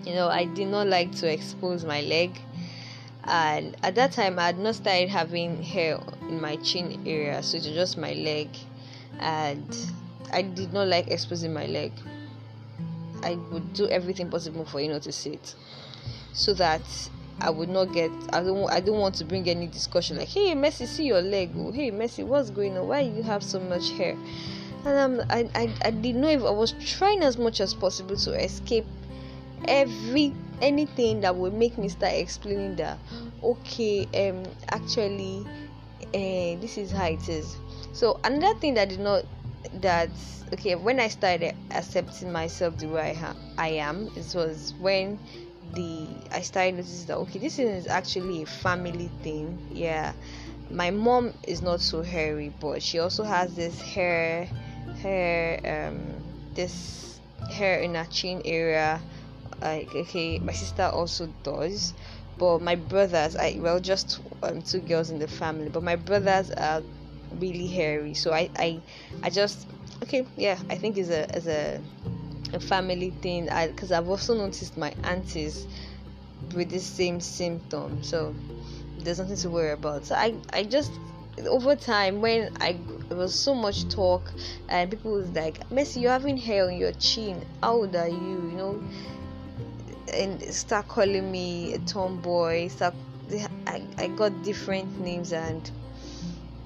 You 0.05 0.13
know, 0.13 0.29
I 0.29 0.45
did 0.45 0.69
not 0.69 0.87
like 0.87 1.17
to 1.17 1.33
expose 1.33 1.83
my 1.83 2.03
leg. 2.03 2.39
And 3.25 3.75
at 3.83 3.95
that 3.95 4.13
time 4.13 4.39
I 4.39 4.49
had 4.49 4.59
not 4.59 4.75
started 4.75 5.09
having 5.09 5.63
hair 5.63 5.99
in 6.29 6.43
my 6.43 6.57
chin 6.57 7.03
area, 7.07 7.43
so 7.43 7.57
it 7.57 7.65
was 7.65 7.73
just 7.73 7.97
my 7.97 8.13
leg 8.13 8.51
and 9.19 9.65
I 10.31 10.43
did 10.43 10.75
not 10.75 10.89
like 10.89 11.09
exposing 11.09 11.55
my 11.55 11.65
leg. 11.65 11.93
I 13.23 13.37
would 13.51 13.73
do 13.73 13.89
everything 13.89 14.29
possible 14.29 14.67
for 14.67 14.79
you 14.79 14.89
not 14.89 15.03
to 15.05 15.13
see 15.13 15.31
it, 15.31 15.55
so 16.35 16.53
that 16.53 16.83
I 17.41 17.49
would 17.49 17.71
not 17.71 17.95
get. 17.95 18.11
I 18.35 18.43
don't. 18.43 18.71
I 18.71 18.81
don't 18.81 19.01
want 19.01 19.15
to 19.17 19.25
bring 19.25 19.49
any 19.49 19.67
discussion 19.69 20.19
like, 20.19 20.29
"Hey, 20.29 20.55
Mercy, 20.55 20.87
see 20.87 21.05
your 21.05 21.23
leg." 21.23 21.51
Oh, 21.57 21.73
hey, 21.73 21.91
Mercy, 21.91 22.25
what's 22.25 22.51
going 22.51 22.77
on? 22.77 22.87
Why 22.87 23.01
you 23.01 23.23
have 23.23 23.43
so 23.43 23.59
much 23.59 23.91
hair? 23.93 24.17
And 24.85 25.23
I, 25.31 25.49
I, 25.55 25.75
I 25.83 25.91
did 25.91 26.15
not 26.17 26.23
know 26.23 26.29
if 26.29 26.43
I 26.45 26.51
was 26.51 26.73
trying 26.73 27.23
as 27.23 27.37
much 27.37 27.61
as 27.61 27.75
possible 27.75 28.17
to 28.17 28.33
escape 28.33 28.87
every 29.67 30.35
anything 30.61 31.21
that 31.21 31.37
would 31.37 31.53
make 31.53 31.79
me 31.79 31.89
start 31.89 32.15
explaining 32.15 32.77
that. 32.77 32.99
Okay, 33.43 34.07
um, 34.29 34.45
actually, 34.71 35.47
uh, 36.03 36.61
this 36.61 36.79
is 36.79 36.91
how 36.91 37.07
it 37.07 37.29
is. 37.29 37.57
So 37.93 38.19
another 38.25 38.59
thing 38.59 38.75
that 38.75 38.89
did 38.89 39.01
not 39.01 39.25
that 39.75 40.11
okay 40.53 40.75
when 40.77 41.01
I 41.01 41.09
started 41.09 41.55
accepting 41.73 42.33
myself 42.33 42.79
the 42.79 42.87
way 42.87 43.11
I, 43.11 43.13
ha- 43.13 43.37
I 43.59 43.69
am 43.69 44.09
it 44.15 44.33
was 44.35 44.73
when 44.79 45.19
the 45.75 46.07
I 46.31 46.41
started 46.41 46.77
noticing 46.77 47.07
that 47.09 47.17
okay 47.19 47.39
this 47.39 47.59
is 47.59 47.87
actually 47.87 48.43
a 48.43 48.47
family 48.47 49.11
thing. 49.23 49.59
Yeah. 49.71 50.13
My 50.71 50.91
mom 50.91 51.33
is 51.45 51.63
not 51.63 51.81
so 51.81 52.03
hairy 52.03 52.53
but 52.61 52.83
she 52.83 52.99
also 52.99 53.25
has 53.25 53.55
this 53.55 53.81
hair 53.81 54.49
hair 55.03 55.61
um 55.65 56.23
this 56.55 57.21
hair 57.51 57.81
in 57.81 57.95
her 57.95 58.07
chin 58.11 58.43
area 58.45 59.01
like 59.61 59.95
okay 59.95 60.39
my 60.39 60.53
sister 60.53 60.85
also 60.85 61.27
does 61.43 61.95
but 62.37 62.61
my 62.61 62.75
brothers 62.75 63.37
i 63.37 63.57
well 63.61 63.81
just 63.81 64.21
um, 64.43 64.63
two 64.63 64.81
girls 64.81 65.11
in 65.11 65.19
the 65.19 65.29
family 65.29 65.69
but 65.69 65.83
my 65.83 65.97
brothers 65.97 66.51
are 66.53 66.83
really 67.41 67.67
hairy 67.67 68.15
so 68.15 68.33
i 68.33 68.49
i 68.57 68.81
i 69.23 69.31
just 69.31 69.67
okay 70.03 70.27
yeah 70.37 70.59
i 70.71 70.77
think 70.77 70.97
it's 70.97 71.11
a 71.11 71.35
as 71.35 71.47
a 71.47 71.81
a 72.55 72.61
family 72.61 73.11
thing. 73.23 73.49
Because 73.67 73.93
i've 73.93 74.09
also 74.09 74.35
noticed 74.35 74.77
my 74.77 74.95
aunties 75.05 75.67
with 76.55 76.71
the 76.71 76.79
same 76.79 77.21
symptom 77.21 78.03
so 78.03 78.35
there's 78.99 79.19
nothing 79.19 79.37
to 79.37 79.51
worry 79.51 79.73
about. 79.73 80.05
So 80.05 80.15
i 80.15 80.35
i 80.53 80.65
just 80.65 80.93
over 81.47 81.77
time 81.77 82.21
when 82.21 82.57
i 82.61 82.73
there 83.09 83.17
was 83.17 83.35
so 83.35 83.55
much 83.55 83.89
talk 83.89 84.33
and 84.69 84.91
people 84.91 85.13
was 85.13 85.31
like 85.31 85.71
Mercy 85.71 86.01
you're 86.01 86.13
having 86.13 86.37
hair 86.37 86.67
on 86.67 86.77
your 86.77 86.93
chin. 86.93 87.45
How 87.63 87.73
old 87.75 87.97
are 87.97 88.09
you? 88.09 88.17
You 88.17 88.57
know? 88.57 88.83
And 90.13 90.43
start 90.43 90.89
calling 90.89 91.31
me 91.31 91.75
a 91.75 91.79
tomboy 91.81 92.69
start 92.69 92.95
I, 93.67 93.83
I 93.99 94.09
got 94.09 94.43
different 94.43 95.01
names 95.01 95.33
and 95.33 95.71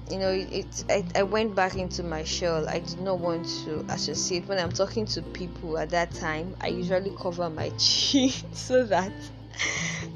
you 0.09 0.17
know 0.17 0.29
it 0.29 0.83
I, 0.89 1.05
I 1.15 1.23
went 1.23 1.55
back 1.55 1.75
into 1.75 2.03
my 2.03 2.23
shell. 2.23 2.67
I 2.67 2.79
did 2.79 2.99
not 2.99 3.19
want 3.19 3.45
to 3.65 3.85
associate. 3.89 4.47
When 4.47 4.59
i'm 4.59 4.71
talking 4.71 5.05
to 5.07 5.21
people 5.21 5.77
at 5.77 5.89
that 5.89 6.11
time 6.11 6.55
i 6.61 6.67
usually 6.67 7.11
cover 7.19 7.49
my 7.49 7.69
chin 7.77 8.31
so 8.53 8.85
that 8.85 9.11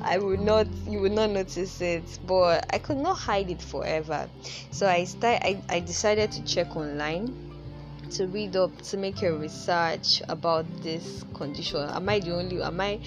i 0.01 0.17
would 0.17 0.39
not 0.39 0.67
you 0.87 0.99
would 0.99 1.11
not 1.11 1.29
notice 1.29 1.81
it 1.81 2.19
but 2.25 2.65
i 2.73 2.77
could 2.77 2.97
not 2.97 3.17
hide 3.17 3.49
it 3.49 3.61
forever. 3.61 4.29
So 4.71 4.87
i 4.87 5.03
start 5.03 5.41
I, 5.43 5.61
I 5.69 5.79
decided 5.79 6.31
to 6.33 6.43
check 6.43 6.75
online 6.75 7.35
to 8.11 8.27
read 8.27 8.55
up 8.55 8.81
to 8.81 8.97
make 8.97 9.21
a 9.21 9.33
research 9.33 10.21
about 10.29 10.65
this 10.81 11.25
condition. 11.33 11.81
Am 11.89 12.07
i 12.09 12.19
the 12.19 12.33
only 12.33 12.61
am 12.61 12.79
i 12.79 12.99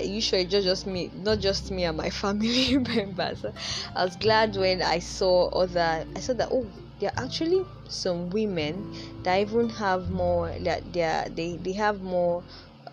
you 0.00 0.20
sure 0.20 0.38
it's 0.38 0.50
just, 0.52 0.64
just 0.64 0.86
me 0.86 1.10
not 1.14 1.40
just 1.40 1.70
me 1.70 1.84
and 1.84 1.96
my 1.96 2.10
family 2.22 2.78
members? 2.78 3.44
I 3.94 4.04
was 4.04 4.16
glad 4.16 4.56
when 4.56 4.82
i 4.82 4.98
saw 5.00 5.48
other 5.48 6.06
i 6.14 6.20
saw 6.20 6.34
that 6.34 6.48
oh 6.52 6.66
there 7.00 7.12
are 7.16 7.24
actually 7.24 7.64
some 7.88 8.30
women 8.30 8.92
that 9.22 9.40
even 9.40 9.68
have 9.70 10.10
more 10.10 10.52
that 10.60 10.92
they 10.92 11.02
are, 11.02 11.28
they 11.28 11.56
they 11.56 11.72
have 11.72 12.00
more 12.00 12.42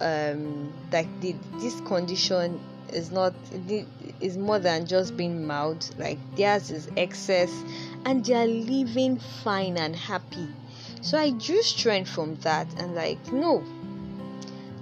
um 0.01 0.73
like 0.91 1.07
the, 1.21 1.35
this 1.59 1.79
condition 1.81 2.59
is 2.93 3.11
not 3.11 3.33
is 4.21 4.37
more 4.37 4.59
than 4.59 4.85
just 4.85 5.17
being 5.17 5.45
mild 5.45 5.89
like 5.97 6.17
theirs 6.35 6.71
is 6.71 6.89
excess 6.97 7.51
and 8.05 8.23
they 8.25 8.33
are 8.33 8.47
living 8.47 9.17
fine 9.43 9.77
and 9.77 9.95
happy 9.95 10.47
so 11.01 11.17
i 11.17 11.29
drew 11.31 11.61
strength 11.61 12.09
from 12.09 12.35
that 12.37 12.67
and 12.79 12.95
like 12.95 13.31
no 13.31 13.63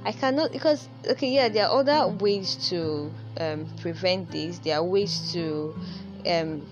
I 0.06 0.12
cannot 0.12 0.52
because 0.52 0.90
okay 1.10 1.30
yeah 1.30 1.48
there 1.48 1.68
are 1.68 1.80
other 1.80 2.08
ways 2.08 2.56
to 2.70 3.12
um, 3.40 3.68
prevent 3.80 4.32
this. 4.32 4.60
There 4.60 4.76
are 4.76 4.84
ways 4.84 5.32
to 5.34 5.74
um, 6.28 6.68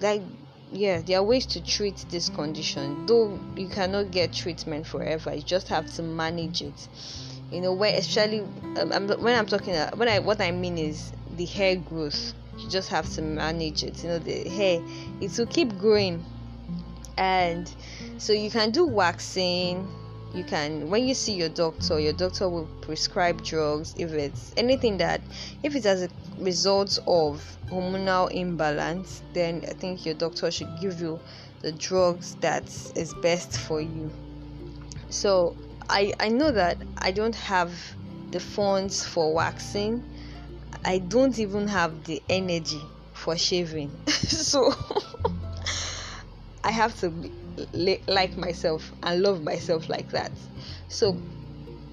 like 0.00 0.22
yeah 0.70 1.00
there 1.00 1.18
are 1.18 1.22
ways 1.22 1.46
to 1.46 1.64
treat 1.64 1.96
this 2.10 2.28
condition. 2.28 3.06
Though 3.06 3.38
you 3.56 3.68
cannot 3.68 4.10
get 4.10 4.34
treatment 4.34 4.86
forever, 4.86 5.34
you 5.34 5.42
just 5.42 5.68
have 5.68 5.90
to 5.94 6.02
manage 6.02 6.60
it. 6.60 6.88
You 7.50 7.60
know 7.60 7.72
where 7.72 7.94
especially 7.96 8.40
um, 8.40 8.92
I'm, 8.92 9.08
when 9.08 9.38
I'm 9.38 9.46
talking 9.46 9.74
uh, 9.74 9.90
when 9.94 10.08
I 10.08 10.18
what 10.18 10.40
I 10.40 10.50
mean 10.50 10.78
is 10.78 11.12
the 11.36 11.46
hair 11.46 11.76
growth. 11.76 12.34
You 12.58 12.68
just 12.68 12.88
have 12.90 13.08
to 13.14 13.22
manage 13.22 13.84
it. 13.84 14.02
You 14.02 14.10
know 14.10 14.18
the 14.18 14.48
hair 14.48 14.82
it 15.20 15.38
will 15.38 15.46
keep 15.46 15.78
growing, 15.78 16.24
and 17.16 17.72
so 18.18 18.32
you 18.32 18.50
can 18.50 18.70
do 18.70 18.84
waxing 18.84 19.88
you 20.34 20.44
can 20.44 20.90
when 20.90 21.06
you 21.06 21.14
see 21.14 21.32
your 21.32 21.48
doctor 21.48 21.98
your 21.98 22.12
doctor 22.12 22.48
will 22.48 22.66
prescribe 22.82 23.42
drugs 23.42 23.94
if 23.96 24.12
it's 24.12 24.52
anything 24.56 24.98
that 24.98 25.20
if 25.62 25.74
it's 25.74 25.86
as 25.86 26.02
a 26.02 26.08
result 26.38 26.98
of 27.06 27.42
hormonal 27.70 28.30
imbalance 28.30 29.22
then 29.32 29.64
i 29.68 29.72
think 29.72 30.04
your 30.04 30.14
doctor 30.14 30.50
should 30.50 30.68
give 30.80 31.00
you 31.00 31.18
the 31.62 31.72
drugs 31.72 32.34
that 32.36 32.64
is 32.94 33.14
best 33.22 33.58
for 33.58 33.80
you 33.80 34.10
so 35.08 35.56
i 35.88 36.12
i 36.20 36.28
know 36.28 36.50
that 36.50 36.78
i 36.98 37.10
don't 37.10 37.34
have 37.36 37.72
the 38.30 38.40
funds 38.40 39.04
for 39.04 39.34
waxing 39.34 40.02
i 40.84 40.98
don't 40.98 41.38
even 41.38 41.66
have 41.66 42.04
the 42.04 42.22
energy 42.28 42.82
for 43.12 43.36
shaving 43.36 43.90
so 44.08 44.72
i 46.64 46.70
have 46.70 46.98
to 46.98 47.10
like 48.06 48.36
myself 48.36 48.92
and 49.02 49.22
love 49.22 49.42
myself 49.42 49.88
like 49.88 50.10
that. 50.10 50.30
So 50.88 51.20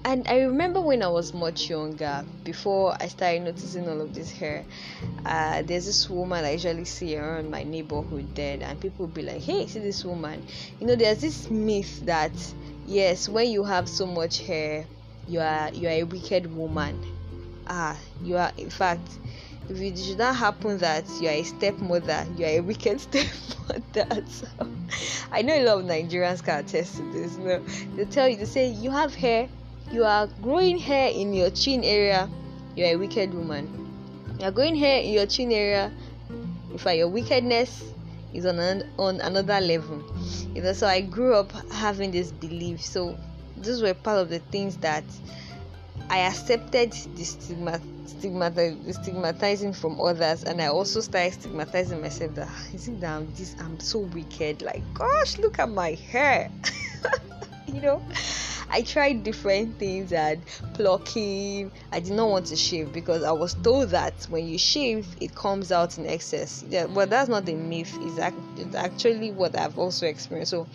and 0.06 0.28
I 0.28 0.38
remember 0.42 0.80
when 0.80 1.02
I 1.02 1.08
was 1.08 1.34
much 1.34 1.68
younger, 1.68 2.24
before 2.44 2.96
I 3.00 3.08
started 3.08 3.42
noticing 3.42 3.88
all 3.88 4.00
of 4.00 4.14
this 4.14 4.30
hair, 4.30 4.64
uh, 5.24 5.62
there's 5.62 5.84
this 5.84 6.08
woman 6.08 6.44
I 6.44 6.52
usually 6.52 6.84
see 6.84 7.16
around 7.16 7.50
my 7.50 7.64
neighborhood 7.64 8.32
there, 8.36 8.56
and 8.62 8.80
people 8.80 9.08
be 9.08 9.22
like, 9.22 9.42
"Hey, 9.42 9.66
see 9.66 9.80
this 9.80 10.04
woman." 10.04 10.46
You 10.78 10.86
know, 10.86 10.94
there's 10.94 11.20
this 11.22 11.50
myth 11.50 12.06
that 12.06 12.30
yes, 12.86 13.28
when 13.28 13.50
you 13.50 13.64
have 13.64 13.88
so 13.88 14.06
much 14.06 14.38
hair, 14.46 14.86
you 15.26 15.40
are 15.40 15.72
you 15.74 15.88
are 15.88 15.98
a 15.98 16.04
wicked 16.04 16.54
woman. 16.54 17.00
Ah, 17.66 17.98
you 18.22 18.36
are. 18.36 18.52
In 18.58 18.70
fact, 18.70 19.08
if 19.68 19.80
it 19.80 19.98
should 19.98 20.18
not 20.18 20.36
happen 20.36 20.78
that 20.78 21.04
you 21.20 21.26
are 21.26 21.32
a 21.32 21.42
stepmother, 21.42 22.24
you 22.36 22.46
are 22.46 22.58
a 22.58 22.60
wicked 22.60 23.00
stepmother. 23.06 24.24
So, 24.28 24.46
I 25.32 25.42
know 25.42 25.54
a 25.54 25.64
lot 25.64 25.78
of 25.80 25.84
Nigerians 25.86 26.44
can 26.44 26.60
attest 26.60 26.98
to 26.98 27.02
this. 27.10 27.36
You 27.38 27.44
know, 27.44 27.64
they 27.96 28.04
tell 28.04 28.28
you, 28.28 28.36
they 28.36 28.44
say 28.44 28.68
you 28.68 28.92
have 28.92 29.14
hair 29.14 29.48
you 29.90 30.04
are 30.04 30.26
growing 30.42 30.78
hair 30.78 31.10
in 31.10 31.32
your 31.32 31.50
chin 31.50 31.84
area, 31.84 32.28
you're 32.74 32.88
a 32.88 32.96
wicked 32.96 33.32
woman. 33.32 33.68
You 34.38 34.46
are 34.46 34.50
growing 34.50 34.76
hair 34.76 35.00
in 35.00 35.12
your 35.12 35.26
chin 35.26 35.52
area, 35.52 35.92
in 36.76 36.78
fact, 36.78 36.98
your 36.98 37.08
wickedness 37.08 37.82
is 38.34 38.44
on 38.44 38.58
an, 38.58 38.90
on 38.98 39.18
another 39.22 39.60
level. 39.60 40.02
You 40.54 40.60
know, 40.60 40.74
so 40.74 40.86
I 40.86 41.00
grew 41.00 41.34
up 41.34 41.50
having 41.72 42.10
this 42.10 42.32
belief. 42.32 42.82
So 42.84 43.16
these 43.56 43.80
were 43.80 43.94
part 43.94 44.18
of 44.18 44.28
the 44.28 44.40
things 44.40 44.76
that 44.78 45.04
I 46.10 46.18
accepted 46.18 46.92
the 46.92 47.24
stigma, 47.24 47.80
stigmatizing 48.06 49.72
from 49.72 49.98
others, 50.02 50.44
and 50.44 50.60
I 50.60 50.66
also 50.66 51.00
started 51.00 51.32
stigmatizing 51.32 52.02
myself. 52.02 52.34
That 52.34 52.48
ah, 52.50 52.66
is 52.74 52.88
it 52.88 53.00
that 53.00 53.16
I'm 53.16 53.32
this? 53.34 53.56
I'm 53.58 53.80
so 53.80 54.00
wicked. 54.00 54.60
Like, 54.60 54.82
gosh, 54.92 55.38
look 55.38 55.58
at 55.58 55.70
my 55.70 55.92
hair. 55.92 56.50
you 57.66 57.80
know, 57.80 58.02
I 58.70 58.82
tried 58.82 59.22
different 59.22 59.78
things 59.78 60.12
and 60.12 60.42
plucking. 60.74 61.70
I 61.92 62.00
did 62.00 62.12
not 62.12 62.28
want 62.28 62.46
to 62.46 62.56
shave 62.56 62.92
because 62.92 63.22
I 63.22 63.32
was 63.32 63.54
told 63.54 63.90
that 63.90 64.26
when 64.28 64.46
you 64.46 64.58
shave, 64.58 65.06
it 65.20 65.34
comes 65.34 65.70
out 65.72 65.98
in 65.98 66.06
excess. 66.06 66.64
Yeah, 66.68 66.86
but 66.86 67.10
that's 67.10 67.28
not 67.28 67.46
the 67.46 67.54
myth. 67.54 67.96
It's, 68.00 68.18
it's 68.58 68.74
actually 68.74 69.30
what 69.32 69.56
I've 69.58 69.78
also 69.78 70.06
experienced. 70.06 70.50
So 70.50 70.66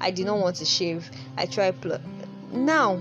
I 0.00 0.10
did 0.10 0.26
not 0.26 0.38
want 0.38 0.56
to 0.56 0.64
shave. 0.64 1.10
I 1.36 1.46
tried 1.46 1.80
pluck. 1.80 2.00
Now 2.52 3.00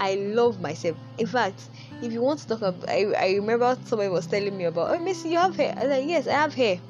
I 0.00 0.14
love 0.14 0.60
myself. 0.60 0.96
In 1.18 1.26
fact, 1.26 1.68
if 2.02 2.12
you 2.12 2.20
want 2.22 2.40
to 2.40 2.48
talk 2.48 2.62
about, 2.62 2.88
I, 2.88 3.12
I 3.16 3.34
remember 3.34 3.78
somebody 3.84 4.08
was 4.08 4.26
telling 4.26 4.56
me 4.56 4.64
about, 4.64 4.94
oh, 4.94 4.98
Missy, 4.98 5.30
you 5.30 5.38
have 5.38 5.56
hair. 5.56 5.74
I 5.76 5.82
was 5.82 5.90
like, 5.90 6.06
yes, 6.06 6.26
I 6.26 6.32
have 6.32 6.54
hair, 6.54 6.80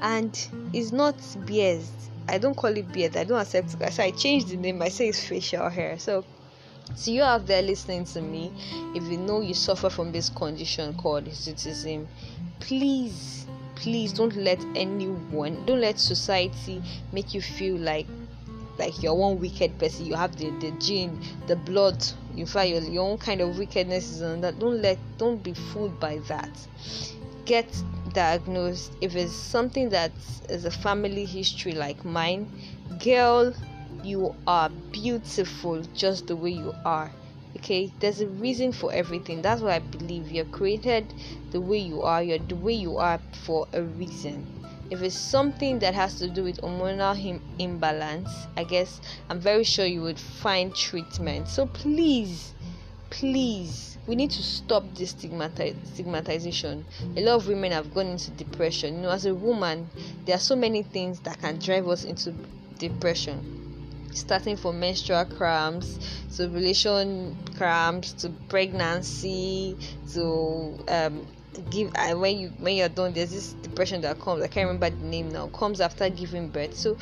and 0.00 0.48
it's 0.72 0.92
not 0.92 1.16
beards 1.44 1.90
I 2.28 2.38
don't 2.38 2.56
call 2.56 2.76
it 2.76 2.90
beard. 2.92 3.16
I 3.16 3.24
don't 3.24 3.40
accept 3.40 3.74
it. 3.74 3.92
So 3.92 4.02
I 4.02 4.10
changed 4.10 4.48
the 4.48 4.56
name. 4.56 4.80
I 4.82 4.88
say 4.88 5.08
it's 5.08 5.24
facial 5.24 5.68
hair. 5.68 5.98
So, 5.98 6.24
so 6.94 7.10
you 7.10 7.22
out 7.22 7.46
there 7.46 7.62
listening 7.62 8.04
to 8.06 8.20
me, 8.20 8.52
if 8.94 9.04
you 9.04 9.18
know 9.18 9.40
you 9.40 9.54
suffer 9.54 9.90
from 9.90 10.12
this 10.12 10.30
condition 10.30 10.94
called 10.94 11.24
hirsutism, 11.26 12.06
please, 12.60 13.46
please 13.76 14.12
don't 14.12 14.34
let 14.36 14.64
anyone, 14.74 15.64
don't 15.66 15.80
let 15.80 15.98
society 15.98 16.82
make 17.12 17.34
you 17.34 17.42
feel 17.42 17.76
like 17.76 18.06
like 18.78 19.02
you're 19.02 19.14
one 19.14 19.38
wicked 19.38 19.78
person. 19.78 20.06
You 20.06 20.14
have 20.14 20.36
the 20.36 20.50
the 20.58 20.72
gene, 20.72 21.20
the 21.46 21.56
blood. 21.56 22.04
In 22.36 22.46
fact, 22.46 22.68
your, 22.68 22.80
your 22.82 23.08
own 23.08 23.18
kind 23.18 23.40
of 23.40 23.58
wickedness 23.58 24.10
is 24.10 24.22
on 24.22 24.40
that. 24.40 24.58
Don't 24.58 24.82
let, 24.82 24.98
don't 25.18 25.42
be 25.42 25.54
fooled 25.54 26.00
by 26.00 26.18
that. 26.28 26.50
Get 27.44 27.66
diagnosed 28.14 28.92
if 29.00 29.14
it's 29.14 29.34
something 29.34 29.90
that 29.90 30.12
is 30.48 30.64
a 30.64 30.70
family 30.70 31.24
history 31.26 31.72
like 31.72 32.04
mine 32.04 32.48
girl 33.02 33.52
you 34.02 34.34
are 34.46 34.70
beautiful 34.92 35.82
just 35.94 36.26
the 36.26 36.36
way 36.36 36.50
you 36.50 36.72
are 36.84 37.12
okay? 37.56 37.92
There's 38.00 38.20
a 38.20 38.26
reason 38.28 38.72
for 38.72 38.92
everything. 38.92 39.42
That's 39.42 39.62
what 39.62 39.72
i 39.72 39.78
believe 39.78 40.30
you're 40.30 40.44
created 40.44 41.14
the 41.50 41.60
way 41.60 41.78
you 41.78 42.02
are. 42.02 42.22
You're 42.22 42.38
the 42.38 42.56
way 42.56 42.72
you 42.74 42.98
are 42.98 43.20
for 43.32 43.66
a 43.72 43.82
reason. 43.82 44.46
If 44.90 45.02
it's 45.02 45.16
something 45.16 45.78
that 45.78 45.94
has 45.94 46.16
to 46.18 46.28
do 46.28 46.44
with 46.44 46.60
hormonal 46.60 47.18
Im- 47.18 47.40
imbalance 47.58 48.30
i 48.56 48.64
guess 48.64 49.00
i'm 49.30 49.40
very 49.40 49.64
sure 49.64 49.86
you 49.86 50.02
would 50.02 50.18
find 50.18 50.74
treatment. 50.74 51.48
So 51.48 51.66
please 51.66 52.52
please 53.10 53.93
we 54.06 54.14
need 54.16 54.30
to 54.30 54.42
stop 54.42 54.84
this 54.94 55.10
stigmatization. 55.10 56.84
A 57.16 57.20
lot 57.20 57.36
of 57.36 57.48
women 57.48 57.72
have 57.72 57.94
gone 57.94 58.06
into 58.06 58.30
depression. 58.32 58.96
You 58.96 59.02
know, 59.02 59.10
as 59.10 59.24
a 59.26 59.34
woman, 59.34 59.88
there 60.26 60.36
are 60.36 60.40
so 60.40 60.56
many 60.56 60.82
things 60.82 61.20
that 61.20 61.40
can 61.40 61.58
drive 61.58 61.88
us 61.88 62.04
into 62.04 62.32
depression. 62.78 64.10
Starting 64.12 64.56
from 64.56 64.78
menstrual 64.78 65.24
cramps 65.24 65.98
to 66.36 66.48
relation 66.48 67.36
cramps 67.56 68.12
to 68.12 68.30
pregnancy 68.48 69.76
to 70.12 70.78
um, 70.88 71.26
give 71.70 71.90
uh, 71.96 72.14
when 72.14 72.38
you 72.38 72.48
when 72.58 72.76
you're 72.76 72.88
done 72.88 73.12
there's 73.12 73.30
this 73.30 73.52
depression 73.54 74.00
that 74.00 74.18
comes 74.20 74.42
i 74.42 74.48
can't 74.48 74.66
remember 74.66 74.90
the 74.90 75.04
name 75.04 75.28
now 75.30 75.46
comes 75.48 75.80
after 75.80 76.08
giving 76.08 76.48
birth 76.48 76.74
so 76.74 76.96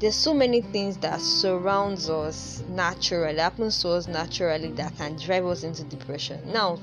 there's 0.00 0.16
so 0.16 0.32
many 0.32 0.62
things 0.62 0.96
that 0.98 1.20
surrounds 1.20 2.08
us 2.08 2.62
naturally 2.70 3.36
happens 3.36 3.82
to 3.82 3.90
us 3.90 4.08
naturally 4.08 4.72
that 4.72 4.96
can 4.96 5.14
drive 5.16 5.44
us 5.44 5.62
into 5.62 5.84
depression. 5.84 6.40
Now 6.52 6.78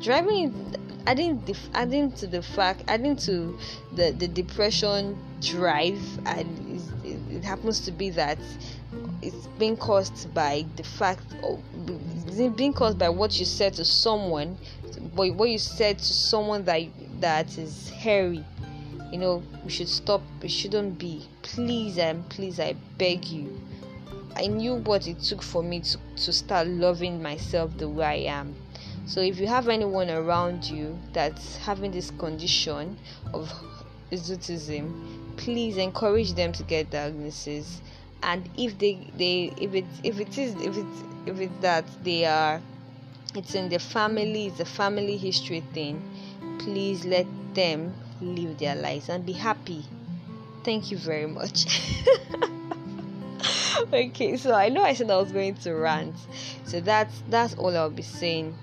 driving 0.00 0.76
adding 1.06 1.42
adding 1.74 2.12
to 2.12 2.26
the 2.26 2.42
fact 2.42 2.84
adding 2.86 3.16
to 3.16 3.58
the 3.94 4.12
the 4.12 4.28
depression 4.28 5.18
drive 5.40 6.00
and 6.26 6.82
it, 7.04 7.18
it 7.36 7.44
happens 7.44 7.80
to 7.80 7.90
be 7.90 8.10
that 8.10 8.38
it's 9.22 9.46
being 9.58 9.76
caused 9.76 10.32
by 10.34 10.64
the 10.76 10.82
fact 10.82 11.22
oh, 11.42 11.62
of 12.38 12.56
being 12.56 12.72
caused 12.72 12.98
by 12.98 13.08
what 13.08 13.38
you 13.38 13.44
said 13.44 13.72
to 13.74 13.84
someone 13.84 14.58
what 15.12 15.48
you 15.48 15.58
said 15.58 15.98
to 15.98 16.12
someone 16.12 16.64
that 16.64 16.82
that 17.20 17.58
is 17.58 17.88
hairy 17.90 18.44
you 19.10 19.18
know 19.18 19.42
we 19.64 19.70
should 19.70 19.88
stop. 19.88 20.22
It 20.42 20.50
shouldn't 20.50 20.98
be. 20.98 21.26
Please 21.42 21.98
and 21.98 22.28
please 22.28 22.60
i 22.60 22.74
beg 22.98 23.24
you. 23.26 23.60
I 24.36 24.46
knew 24.46 24.76
what 24.76 25.08
it 25.08 25.20
took 25.20 25.42
for 25.42 25.62
me 25.62 25.80
to, 25.80 25.98
to 26.24 26.32
start 26.32 26.68
loving 26.68 27.20
myself 27.20 27.76
the 27.76 27.88
way 27.88 28.28
i 28.28 28.32
am. 28.32 28.54
So 29.06 29.20
if 29.20 29.40
you 29.40 29.48
have 29.48 29.68
anyone 29.68 30.08
around 30.08 30.64
you 30.64 30.96
that's 31.12 31.56
having 31.56 31.90
this 31.90 32.12
condition 32.12 32.96
of 33.34 33.52
hirsutism 34.10 35.36
please 35.36 35.76
encourage 35.78 36.34
them 36.34 36.52
to 36.52 36.62
get 36.62 36.90
diagnosis. 36.90 37.80
And 38.22 38.48
if 38.56 38.78
they 38.78 39.10
they 39.16 39.52
if 39.56 39.74
it 39.74 39.86
if 40.04 40.20
it 40.20 40.38
is 40.38 40.54
if 40.56 40.76
it's 40.76 41.02
if 41.26 41.40
it's 41.40 41.60
that 41.60 41.84
they 42.04 42.24
are 42.24 42.60
it's 43.34 43.54
in 43.54 43.68
the 43.68 43.78
family 43.78 44.46
it's 44.46 44.60
a 44.60 44.64
family 44.64 45.16
history 45.16 45.62
thing 45.72 46.02
please 46.58 47.04
let 47.04 47.26
them 47.54 47.94
live 48.20 48.58
their 48.58 48.74
lives 48.74 49.08
and 49.08 49.24
be 49.24 49.32
happy. 49.32 49.84
Thank 50.64 50.90
you 50.90 50.98
very 50.98 51.26
much. 51.26 51.66
okay, 53.92 54.36
so 54.36 54.54
I 54.54 54.68
know 54.68 54.82
I 54.82 54.94
said 54.94 55.10
I 55.10 55.16
was 55.16 55.32
going 55.32 55.54
to 55.54 55.74
rant. 55.74 56.14
So 56.64 56.80
that's 56.80 57.22
that's 57.28 57.54
all 57.54 57.76
I'll 57.76 57.90
be 57.90 58.02
saying 58.02 58.56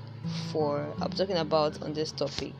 for 0.51 0.85
I'm 1.01 1.11
talking 1.11 1.37
about 1.37 1.81
on 1.81 1.93
this 1.93 2.11
topic. 2.11 2.53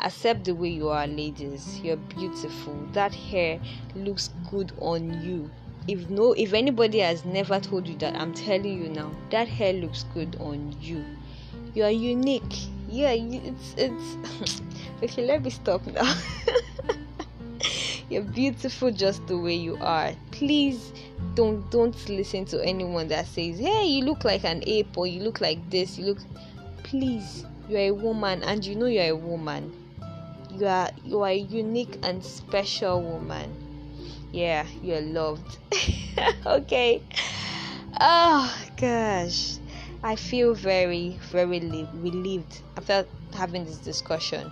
Accept 0.00 0.44
the 0.44 0.54
way 0.54 0.70
you 0.70 0.88
are, 0.88 1.06
ladies. 1.06 1.78
You're 1.80 1.96
beautiful. 1.96 2.74
That 2.92 3.14
hair 3.14 3.60
looks 3.94 4.30
good 4.50 4.72
on 4.80 5.22
you. 5.22 5.50
If 5.88 6.08
no 6.08 6.32
if 6.32 6.54
anybody 6.54 7.00
has 7.00 7.24
never 7.24 7.60
told 7.60 7.86
you 7.86 7.96
that, 7.98 8.16
I'm 8.16 8.32
telling 8.32 8.82
you 8.82 8.88
now, 8.88 9.10
that 9.30 9.48
hair 9.48 9.72
looks 9.72 10.04
good 10.14 10.36
on 10.40 10.74
you. 10.80 11.04
You 11.74 11.84
are 11.84 11.90
unique. 11.90 12.70
Yeah, 12.90 13.12
it's 13.12 13.74
it's 13.76 14.60
Okay, 15.02 15.24
let 15.24 15.42
me 15.42 15.50
stop 15.50 15.86
now. 15.86 16.12
You're 18.10 18.22
beautiful 18.22 18.90
just 18.90 19.24
the 19.28 19.38
way 19.38 19.54
you 19.54 19.78
are. 19.80 20.12
Please 20.32 20.92
don't 21.36 21.70
don't 21.70 21.94
listen 22.08 22.44
to 22.46 22.60
anyone 22.66 23.06
that 23.08 23.26
says, 23.28 23.60
"Hey, 23.60 23.86
you 23.86 24.04
look 24.04 24.24
like 24.24 24.42
an 24.44 24.64
ape," 24.66 24.98
or 24.98 25.06
"You 25.06 25.22
look 25.22 25.40
like 25.40 25.70
this." 25.70 25.96
You 25.96 26.06
look. 26.06 26.18
Please, 26.82 27.46
you 27.68 27.76
are 27.76 27.80
a 27.80 27.90
woman, 27.92 28.42
and 28.42 28.66
you 28.66 28.74
know 28.74 28.86
you 28.86 29.00
are 29.00 29.14
a 29.14 29.16
woman. 29.16 29.72
You 30.50 30.66
are 30.66 30.90
you 31.04 31.22
are 31.22 31.30
a 31.30 31.36
unique 31.36 31.96
and 32.02 32.24
special 32.24 33.00
woman. 33.00 33.54
Yeah, 34.32 34.66
you 34.82 34.94
are 34.94 35.00
loved. 35.00 35.58
okay. 36.46 37.02
Oh 38.00 38.52
gosh, 38.76 39.58
I 40.02 40.16
feel 40.16 40.54
very 40.54 41.18
very 41.30 41.88
relieved 41.94 42.62
after 42.76 43.06
having 43.34 43.64
this 43.64 43.78
discussion. 43.78 44.50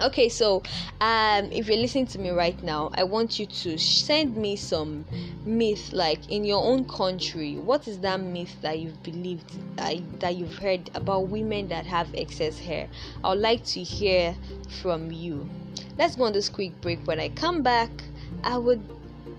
Okay 0.00 0.28
so 0.28 0.62
um 1.00 1.50
if 1.52 1.68
you're 1.68 1.78
listening 1.78 2.06
to 2.08 2.18
me 2.18 2.28
right 2.30 2.62
now 2.62 2.90
i 2.94 3.02
want 3.02 3.38
you 3.38 3.46
to 3.46 3.78
send 3.78 4.36
me 4.36 4.54
some 4.54 5.06
myth 5.46 5.92
like 5.92 6.28
in 6.28 6.44
your 6.44 6.62
own 6.62 6.84
country. 6.84 7.56
What 7.56 7.88
is 7.88 8.00
that 8.00 8.20
myth 8.20 8.60
that 8.60 8.78
you've 8.78 9.02
believed 9.02 9.50
uh, 9.78 9.94
that 10.18 10.36
you've 10.36 10.58
heard 10.58 10.90
about 10.94 11.28
women 11.28 11.68
that 11.68 11.86
have 11.86 12.08
excess 12.14 12.58
hair? 12.58 12.88
I 13.24 13.30
would 13.30 13.38
like 13.38 13.64
to 13.66 13.82
hear 13.82 14.36
from 14.68 15.10
you. 15.12 15.48
Let's 15.96 16.16
go 16.16 16.24
on 16.24 16.32
this 16.32 16.48
quick 16.48 16.78
break. 16.80 17.06
When 17.06 17.20
i 17.20 17.28
come 17.30 17.62
back 17.62 17.90
i 18.44 18.58
would 18.58 18.82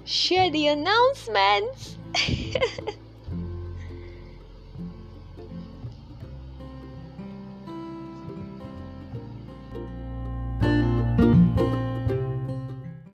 share 0.05 0.49
the 0.49 0.67
announcements. 0.67 1.97